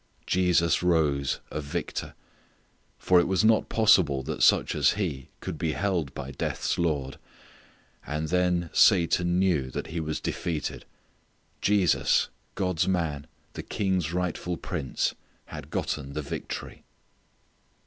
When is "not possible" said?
3.45-4.23